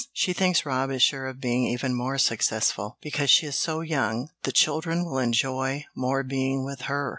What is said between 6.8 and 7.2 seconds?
her."